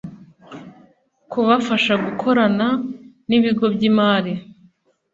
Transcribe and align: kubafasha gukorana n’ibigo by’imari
kubafasha 1.31 1.93
gukorana 2.05 2.67
n’ibigo 3.27 3.65
by’imari 3.73 4.33